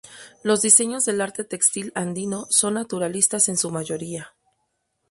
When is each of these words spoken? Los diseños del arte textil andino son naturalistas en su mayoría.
Los 0.41 0.63
diseños 0.63 1.05
del 1.05 1.21
arte 1.21 1.43
textil 1.43 1.91
andino 1.93 2.47
son 2.49 2.73
naturalistas 2.73 3.49
en 3.49 3.57
su 3.57 3.69
mayoría. 3.69 4.33